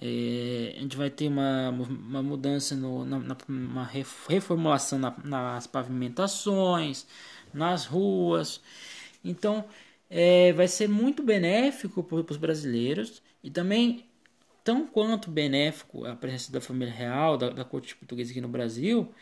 É, 0.00 0.74
a 0.76 0.80
gente 0.80 0.96
vai 0.96 1.10
ter 1.10 1.28
uma, 1.28 1.70
uma 1.70 2.22
mudança, 2.22 2.74
no, 2.74 3.04
na, 3.04 3.18
na, 3.18 3.36
uma 3.48 3.84
reformulação 4.28 4.98
na, 4.98 5.14
nas 5.24 5.66
pavimentações, 5.66 7.06
nas 7.52 7.86
ruas. 7.86 8.60
Então, 9.24 9.64
é, 10.10 10.52
vai 10.52 10.68
ser 10.68 10.88
muito 10.88 11.22
benéfico 11.22 12.02
para 12.02 12.18
os 12.30 12.36
brasileiros 12.36 13.22
e 13.42 13.50
também 13.50 14.04
tão 14.64 14.86
quanto 14.86 15.30
benéfico 15.30 16.04
a 16.04 16.16
presença 16.16 16.52
da 16.52 16.60
família 16.60 16.92
real, 16.92 17.36
da, 17.36 17.50
da 17.50 17.64
corte 17.64 17.96
portuguesa 17.96 18.30
aqui 18.32 18.40
no 18.40 18.48
Brasil, 18.48 19.12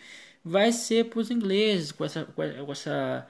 vai 0.44 0.72
ser 0.72 1.06
para 1.10 1.20
os 1.20 1.30
ingleses, 1.30 1.92
com 1.92 2.04
essa, 2.04 2.24
com 2.24 2.72
essa 2.72 3.26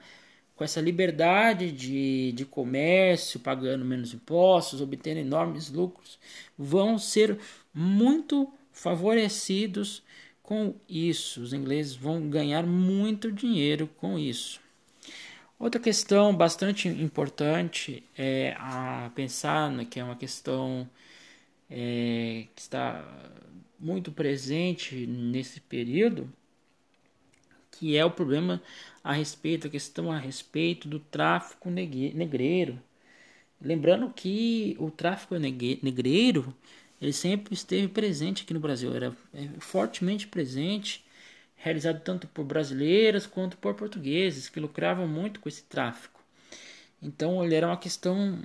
com 0.55 0.63
essa 0.63 0.79
liberdade 0.79 1.71
de, 1.71 2.31
de 2.31 2.45
comércio, 2.45 3.39
pagando 3.39 3.83
menos 3.83 4.13
impostos, 4.13 4.81
obtendo 4.81 5.19
enormes 5.19 5.69
lucros, 5.69 6.17
vão 6.57 6.97
ser 6.97 7.37
muito 7.73 8.51
favorecidos 8.71 10.01
com 10.41 10.75
isso. 10.87 11.41
Os 11.41 11.53
ingleses 11.53 11.95
vão 11.95 12.29
ganhar 12.29 12.65
muito 12.65 13.31
dinheiro 13.31 13.89
com 13.97 14.17
isso. 14.17 14.61
Outra 15.57 15.79
questão 15.79 16.35
bastante 16.35 16.87
importante 16.87 18.03
é 18.17 18.55
a 18.57 19.11
pensar 19.15 19.71
né, 19.71 19.85
que 19.85 19.99
é 19.99 20.03
uma 20.03 20.15
questão 20.15 20.87
é, 21.69 22.45
que 22.53 22.61
está 22.61 23.03
muito 23.79 24.11
presente 24.11 25.05
nesse 25.07 25.61
período, 25.61 26.31
que 27.77 27.97
é 27.97 28.05
o 28.05 28.11
problema 28.11 28.61
a 29.03 29.13
respeito, 29.13 29.67
a 29.67 29.69
questão 29.69 30.11
a 30.11 30.17
respeito 30.17 30.87
do 30.87 30.99
tráfico 30.99 31.69
negreiro. 31.69 32.81
Lembrando 33.61 34.11
que 34.13 34.75
o 34.79 34.89
tráfico 34.91 35.35
negreiro 35.37 36.55
ele 37.01 37.13
sempre 37.13 37.53
esteve 37.53 37.87
presente 37.87 38.43
aqui 38.43 38.53
no 38.53 38.59
Brasil, 38.59 38.93
era 38.95 39.15
é, 39.33 39.47
fortemente 39.59 40.27
presente, 40.27 41.03
realizado 41.55 42.01
tanto 42.01 42.27
por 42.27 42.45
brasileiros 42.45 43.27
quanto 43.27 43.57
por 43.57 43.75
portugueses, 43.75 44.49
que 44.49 44.59
lucravam 44.59 45.07
muito 45.07 45.39
com 45.39 45.49
esse 45.49 45.63
tráfico. 45.63 46.23
Então 47.01 47.43
ele 47.43 47.55
era 47.55 47.67
uma 47.67 47.77
questão 47.77 48.41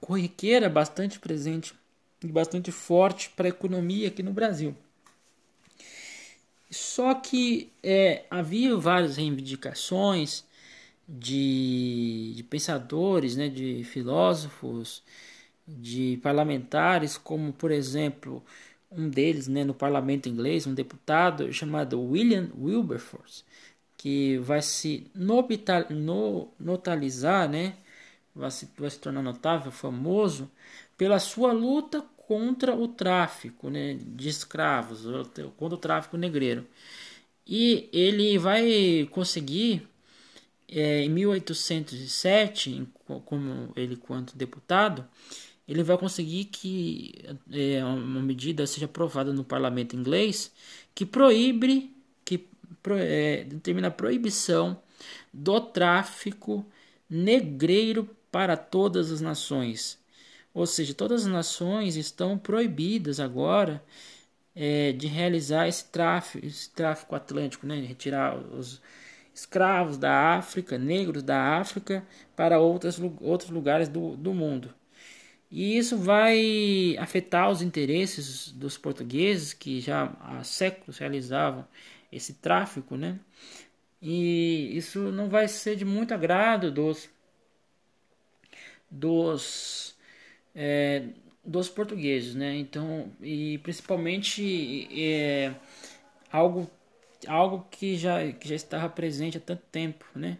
corriqueira, 0.00 0.68
bastante 0.68 1.18
presente 1.18 1.74
e 2.22 2.26
bastante 2.26 2.70
forte 2.70 3.30
para 3.30 3.46
a 3.46 3.50
economia 3.50 4.08
aqui 4.08 4.22
no 4.22 4.32
Brasil. 4.32 4.76
Só 6.70 7.14
que 7.14 7.72
é, 7.82 8.24
havia 8.30 8.76
várias 8.76 9.16
reivindicações 9.16 10.44
de, 11.08 12.34
de 12.36 12.42
pensadores, 12.44 13.36
né, 13.36 13.48
de 13.48 13.84
filósofos, 13.84 15.02
de 15.66 16.18
parlamentares, 16.22 17.16
como 17.18 17.52
por 17.52 17.70
exemplo 17.70 18.42
um 18.90 19.08
deles 19.08 19.48
né, 19.48 19.64
no 19.64 19.74
parlamento 19.74 20.28
inglês, 20.28 20.66
um 20.66 20.74
deputado 20.74 21.52
chamado 21.52 22.00
William 22.00 22.50
Wilberforce, 22.58 23.44
que 23.96 24.38
vai 24.38 24.62
se 24.62 25.10
notalizar, 26.58 27.48
né, 27.48 27.76
vai 28.34 28.50
se, 28.50 28.68
vai 28.78 28.90
se 28.90 28.98
tornar 28.98 29.22
notável, 29.22 29.72
famoso, 29.72 30.50
pela 30.96 31.18
sua 31.18 31.52
luta 31.52 32.04
contra 32.28 32.76
o 32.76 32.86
tráfico 32.86 33.70
né, 33.70 33.98
de 33.98 34.28
escravos, 34.28 35.04
contra 35.56 35.74
o 35.76 35.78
tráfico 35.78 36.18
negreiro. 36.18 36.66
E 37.46 37.88
ele 37.90 38.36
vai 38.36 39.08
conseguir, 39.10 39.88
é, 40.68 41.04
em 41.04 41.08
1807, 41.08 42.86
como 43.24 43.72
ele 43.74 43.96
quanto 43.96 44.36
deputado, 44.36 45.06
ele 45.66 45.82
vai 45.82 45.96
conseguir 45.96 46.44
que 46.44 47.14
é, 47.50 47.82
uma 47.82 48.20
medida 48.20 48.66
seja 48.66 48.84
aprovada 48.84 49.32
no 49.32 49.42
parlamento 49.42 49.96
inglês 49.96 50.52
que 50.94 51.06
proíbe, 51.06 51.90
que 52.26 52.46
é, 52.90 53.44
determina 53.44 53.88
a 53.88 53.90
proibição 53.90 54.82
do 55.32 55.58
tráfico 55.62 56.66
negreiro 57.08 58.14
para 58.30 58.54
todas 58.54 59.10
as 59.10 59.22
nações. 59.22 59.98
Ou 60.58 60.66
seja, 60.66 60.92
todas 60.92 61.24
as 61.24 61.32
nações 61.32 61.94
estão 61.96 62.36
proibidas 62.36 63.20
agora 63.20 63.80
é, 64.56 64.90
de 64.92 65.06
realizar 65.06 65.68
esse 65.68 65.84
tráfico, 65.84 66.44
esse 66.44 66.68
tráfico 66.70 67.14
atlântico, 67.14 67.64
né? 67.64 67.76
retirar 67.82 68.36
os 68.36 68.82
escravos 69.32 69.96
da 69.96 70.34
África, 70.34 70.76
negros 70.76 71.22
da 71.22 71.58
África, 71.60 72.04
para 72.34 72.58
outros, 72.58 73.00
outros 73.20 73.50
lugares 73.50 73.88
do, 73.88 74.16
do 74.16 74.34
mundo. 74.34 74.74
E 75.48 75.78
isso 75.78 75.96
vai 75.96 76.96
afetar 76.98 77.48
os 77.50 77.62
interesses 77.62 78.50
dos 78.50 78.76
portugueses 78.76 79.52
que 79.52 79.80
já 79.80 80.12
há 80.20 80.42
séculos 80.42 80.98
realizavam 80.98 81.64
esse 82.10 82.34
tráfico, 82.34 82.96
né? 82.96 83.20
E 84.02 84.76
isso 84.76 85.12
não 85.12 85.28
vai 85.28 85.46
ser 85.46 85.76
de 85.76 85.84
muito 85.84 86.12
agrado 86.12 86.72
dos 86.72 87.08
dos 88.90 89.97
é, 90.54 91.04
dos 91.44 91.68
portugueses, 91.68 92.34
né? 92.34 92.56
Então, 92.56 93.10
e 93.20 93.58
principalmente 93.58 94.88
é, 94.92 95.54
algo 96.32 96.70
algo 97.26 97.66
que 97.70 97.96
já 97.96 98.32
que 98.32 98.48
já 98.48 98.54
estava 98.54 98.88
presente 98.88 99.38
há 99.38 99.40
tanto 99.40 99.62
tempo, 99.72 100.04
né? 100.14 100.38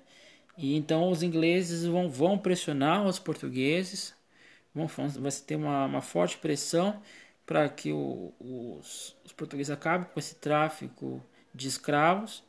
E 0.56 0.76
então 0.76 1.10
os 1.10 1.22
ingleses 1.22 1.84
vão 1.84 2.10
vão 2.10 2.38
pressionar 2.38 3.06
os 3.06 3.18
portugueses 3.18 4.14
vai 5.18 5.32
ter 5.46 5.56
uma, 5.56 5.86
uma 5.86 6.02
forte 6.02 6.38
pressão 6.38 7.00
para 7.46 7.68
que 7.68 7.90
o, 7.92 8.32
os, 8.38 9.16
os 9.24 9.32
portugueses 9.32 9.70
acabem 9.70 10.06
com 10.12 10.20
esse 10.20 10.34
tráfico 10.36 11.22
de 11.54 11.66
escravos. 11.66 12.44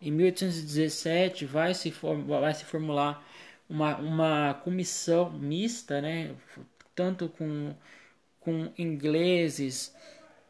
Em 0.00 0.10
1817 0.10 1.46
vai 1.46 1.72
se, 1.74 1.90
vai 2.26 2.52
se 2.52 2.64
formular 2.64 3.24
uma, 3.68 3.96
uma 3.98 4.54
comissão 4.54 5.30
mista, 5.30 6.00
né, 6.00 6.34
tanto 6.94 7.28
com, 7.30 7.74
com 8.40 8.72
ingleses 8.78 9.94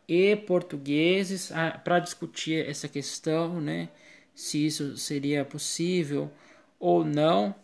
e 0.09 0.37
portugueses, 0.37 1.52
para 1.85 1.98
discutir 2.00 2.68
essa 2.68 2.88
questão, 2.88 3.61
né, 3.61 3.88
se 4.35 4.66
isso 4.66 4.96
seria 4.96 5.44
possível 5.44 6.31
ou 6.78 7.05
não. 7.05 7.55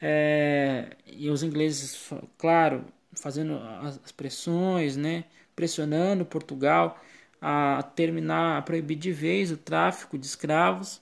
É, 0.00 0.96
e 1.06 1.30
os 1.30 1.42
ingleses, 1.42 2.10
claro, 2.38 2.84
fazendo 3.14 3.58
as 3.82 4.12
pressões, 4.12 4.96
né, 4.96 5.24
pressionando 5.54 6.24
Portugal 6.24 7.00
a 7.40 7.82
terminar, 7.82 8.58
a 8.58 8.62
proibir 8.62 8.96
de 8.96 9.12
vez 9.12 9.50
o 9.52 9.56
tráfico 9.56 10.18
de 10.18 10.26
escravos. 10.26 11.00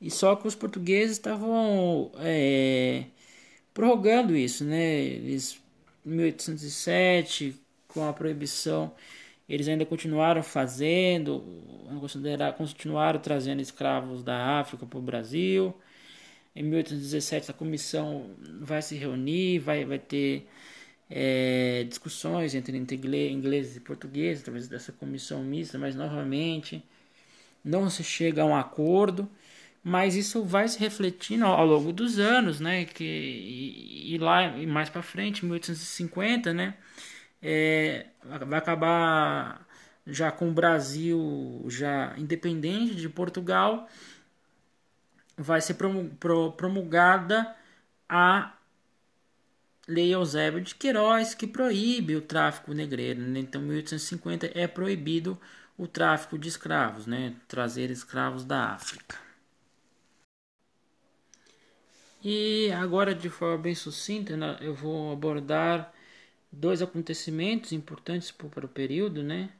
E 0.00 0.10
só 0.10 0.36
que 0.36 0.46
os 0.46 0.54
portugueses 0.54 1.12
estavam 1.16 2.12
é, 2.18 3.06
prorrogando 3.74 4.36
isso, 4.36 4.64
né? 4.64 4.94
Eles, 5.00 5.60
1807, 6.06 7.54
com 7.88 8.08
a 8.08 8.12
proibição, 8.12 8.94
eles 9.48 9.68
ainda 9.68 9.86
continuaram 9.86 10.42
fazendo, 10.42 11.44
continuaram 12.56 13.20
trazendo 13.20 13.60
escravos 13.60 14.22
da 14.22 14.58
África 14.60 14.86
para 14.86 14.98
o 14.98 15.02
Brasil. 15.02 15.74
Em 16.54 16.62
1817 16.62 17.50
a 17.50 17.54
comissão 17.54 18.30
vai 18.60 18.82
se 18.82 18.96
reunir, 18.96 19.58
vai, 19.58 19.84
vai 19.84 19.98
ter 19.98 20.48
é, 21.10 21.84
discussões 21.88 22.54
entre, 22.54 22.76
ingleses 22.76 23.76
e 23.76 23.80
portugueses 23.80 24.42
através 24.42 24.68
dessa 24.68 24.92
comissão 24.92 25.42
mista, 25.44 25.78
mas 25.78 25.94
novamente 25.94 26.82
não 27.64 27.90
se 27.90 28.02
chega 28.04 28.42
a 28.42 28.46
um 28.46 28.54
acordo, 28.54 29.28
mas 29.88 30.16
isso 30.16 30.42
vai 30.44 30.66
se 30.66 30.80
refletindo 30.80 31.44
ao, 31.46 31.64
longo 31.64 31.92
dos 31.92 32.18
anos, 32.18 32.58
né? 32.58 32.84
Que, 32.86 33.04
e, 33.04 34.14
e 34.14 34.18
lá 34.18 34.44
e 34.58 34.66
mais 34.66 34.90
para 34.90 35.00
frente, 35.00 35.44
1850, 35.44 36.52
né? 36.52 36.74
É, 37.40 38.06
vai 38.24 38.58
acabar 38.58 39.64
já 40.04 40.32
com 40.32 40.48
o 40.48 40.52
Brasil 40.52 41.64
já 41.68 42.14
independente 42.18 42.96
de 42.96 43.08
Portugal 43.08 43.88
vai 45.36 45.60
ser 45.60 45.74
promulgada 46.56 47.54
a 48.08 48.54
Lei 49.86 50.12
Eusébio 50.12 50.60
de 50.62 50.74
Queiroz, 50.74 51.32
que 51.34 51.46
proíbe 51.46 52.16
o 52.16 52.22
tráfico 52.22 52.72
negreiro. 52.72 53.20
Né? 53.20 53.40
Então, 53.40 53.62
em 53.62 53.66
1850 53.66 54.50
é 54.52 54.66
proibido 54.66 55.38
o 55.78 55.86
tráfico 55.86 56.36
de 56.38 56.48
escravos, 56.48 57.06
né? 57.06 57.34
trazer 57.46 57.90
escravos 57.90 58.44
da 58.44 58.70
África. 58.70 59.25
E 62.26 62.72
agora, 62.72 63.14
de 63.14 63.30
forma 63.30 63.58
bem 63.58 63.74
sucinta, 63.74 64.36
né, 64.36 64.58
eu 64.60 64.74
vou 64.74 65.12
abordar 65.12 65.92
dois 66.50 66.82
acontecimentos 66.82 67.72
importantes 67.72 68.32
para 68.32 68.66
o 68.66 68.68
período, 68.68 69.22
né? 69.22 69.50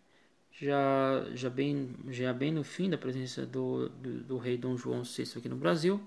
já, 0.60 1.26
já, 1.34 1.50
bem, 1.50 1.94
já 2.08 2.32
bem 2.32 2.52
no 2.52 2.64
fim 2.64 2.88
da 2.88 2.96
presença 2.96 3.44
do, 3.44 3.88
do, 3.90 4.20
do 4.24 4.38
rei 4.38 4.56
Dom 4.56 4.76
João 4.76 5.02
VI 5.02 5.24
aqui 5.36 5.48
no 5.48 5.56
Brasil. 5.56 6.00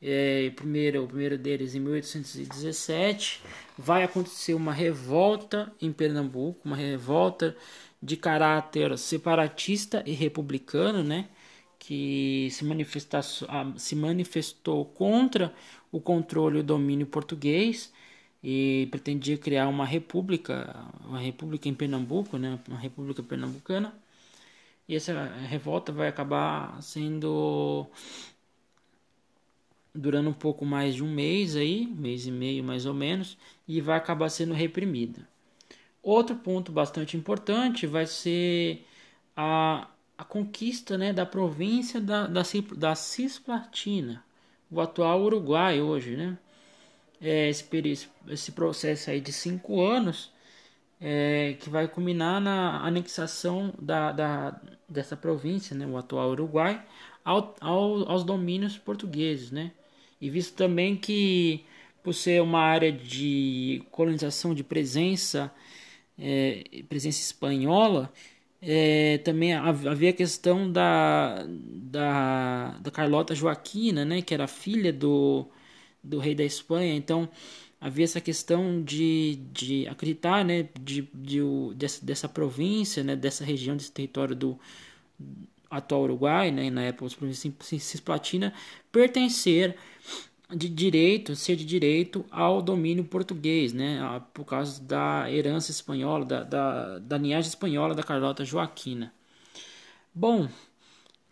É, 0.00 0.50
primeiro, 0.56 1.04
o 1.04 1.06
primeiro 1.06 1.38
deles 1.38 1.74
em 1.74 1.80
1817 1.80 3.42
vai 3.78 4.02
acontecer 4.02 4.54
uma 4.54 4.72
revolta 4.72 5.72
em 5.80 5.92
Pernambuco, 5.92 6.60
uma 6.64 6.76
revolta 6.76 7.56
de 8.02 8.16
caráter 8.16 8.96
separatista 8.98 10.02
e 10.06 10.12
republicano, 10.12 11.02
né, 11.02 11.28
que 11.86 12.48
se, 12.50 12.64
se 13.76 13.94
manifestou 13.94 14.84
contra 14.86 15.54
o 15.92 16.00
controle 16.00 16.56
e 16.58 16.60
o 16.60 16.64
domínio 16.64 17.06
português 17.06 17.92
e 18.42 18.88
pretendia 18.90 19.38
criar 19.38 19.68
uma 19.68 19.84
república, 19.84 20.84
uma 21.04 21.20
república 21.20 21.68
em 21.68 21.74
Pernambuco, 21.74 22.38
né, 22.38 22.58
uma 22.68 22.78
república 22.78 23.22
pernambucana. 23.22 23.94
E 24.88 24.96
essa 24.96 25.26
revolta 25.48 25.92
vai 25.92 26.08
acabar 26.08 26.82
sendo 26.82 27.86
durando 29.94 30.28
um 30.28 30.34
pouco 30.34 30.66
mais 30.66 30.96
de 30.96 31.04
um 31.04 31.12
mês 31.12 31.54
aí, 31.54 31.86
mês 31.86 32.26
e 32.26 32.32
meio 32.32 32.64
mais 32.64 32.84
ou 32.84 32.94
menos, 32.94 33.38
e 33.66 33.80
vai 33.80 33.96
acabar 33.96 34.28
sendo 34.28 34.54
reprimida. 34.54 35.28
Outro 36.02 36.34
ponto 36.36 36.72
bastante 36.72 37.16
importante 37.16 37.86
vai 37.86 38.06
ser 38.06 38.84
a, 39.36 39.88
a 40.18 40.24
conquista 40.24 40.96
né, 40.96 41.12
da 41.12 41.26
província 41.26 42.00
da, 42.00 42.26
da, 42.26 42.42
da 42.76 42.94
Cisplatina, 42.94 44.24
o 44.70 44.80
atual 44.80 45.22
Uruguai 45.22 45.80
hoje. 45.80 46.16
Né? 46.16 46.38
É, 47.20 47.48
esse, 47.48 48.08
esse 48.28 48.52
processo 48.52 49.10
aí 49.10 49.20
de 49.20 49.32
cinco 49.32 49.82
anos 49.82 50.32
é, 51.00 51.56
que 51.60 51.68
vai 51.68 51.86
culminar 51.88 52.40
na 52.40 52.84
anexação 52.86 53.72
da, 53.80 54.12
da, 54.12 54.60
dessa 54.88 55.16
província, 55.16 55.76
né, 55.76 55.86
o 55.86 55.96
atual 55.96 56.30
Uruguai, 56.30 56.82
ao, 57.24 57.54
ao, 57.60 58.10
aos 58.10 58.24
domínios 58.24 58.78
portugueses. 58.78 59.50
Né? 59.50 59.72
E 60.20 60.30
visto 60.30 60.54
também 60.54 60.96
que, 60.96 61.64
por 62.02 62.14
ser 62.14 62.40
uma 62.42 62.60
área 62.60 62.90
de 62.90 63.82
colonização 63.90 64.54
de 64.54 64.64
presença, 64.64 65.52
é, 66.18 66.64
presença 66.88 67.20
espanhola, 67.20 68.10
é, 68.60 69.18
também 69.18 69.54
havia 69.54 70.10
a 70.10 70.12
questão 70.12 70.70
da, 70.70 71.44
da, 71.48 72.78
da 72.80 72.90
Carlota 72.90 73.34
Joaquina, 73.34 74.04
né, 74.04 74.22
que 74.22 74.34
era 74.34 74.46
filha 74.46 74.92
do, 74.92 75.46
do 76.02 76.18
rei 76.18 76.34
da 76.34 76.44
Espanha, 76.44 76.94
então 76.94 77.28
havia 77.80 78.04
essa 78.04 78.20
questão 78.20 78.82
de, 78.82 79.38
de 79.52 79.86
acreditar 79.88 80.44
né, 80.44 80.68
de, 80.80 81.08
de, 81.14 81.40
dessa, 81.74 82.04
dessa 82.04 82.28
província, 82.28 83.04
né, 83.04 83.14
dessa 83.14 83.44
região, 83.44 83.76
desse 83.76 83.92
território 83.92 84.34
do 84.34 84.58
atual 85.70 86.02
Uruguai, 86.02 86.50
né, 86.50 86.70
na 86.70 86.82
época, 86.82 87.14
província 87.16 87.52
Cisplatina, 87.60 88.52
pertencer 88.90 89.76
de 90.54 90.68
direito, 90.68 91.34
ser 91.34 91.56
de 91.56 91.64
direito 91.64 92.24
ao 92.30 92.62
domínio 92.62 93.04
português, 93.04 93.72
né, 93.72 94.00
por 94.32 94.44
causa 94.44 94.80
da 94.82 95.30
herança 95.30 95.70
espanhola, 95.70 96.24
da, 96.24 96.42
da, 96.44 96.98
da 96.98 97.18
linhagem 97.18 97.48
espanhola 97.48 97.94
da 97.94 98.02
Carlota 98.02 98.44
Joaquina. 98.44 99.12
Bom, 100.14 100.48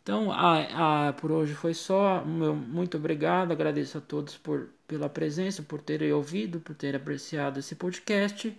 então 0.03 0.31
a, 0.33 1.09
a, 1.09 1.12
por 1.14 1.33
hoje 1.33 1.55
foi 1.55 1.74
só. 1.74 2.24
Muito 2.24 2.96
obrigado, 2.98 3.53
agradeço 3.53 3.98
a 3.98 4.00
todos 4.00 4.37
por, 4.37 4.68
pela 4.87 5.09
presença, 5.09 5.62
por 5.62 5.81
terem 5.81 6.12
ouvido, 6.12 6.61
por 6.61 6.74
terem 6.74 7.00
apreciado 7.00 7.59
esse 7.59 7.74
podcast. 7.74 8.55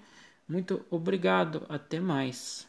Muito 0.47 0.83
obrigado, 0.89 1.65
até 1.69 1.99
mais. 1.99 2.67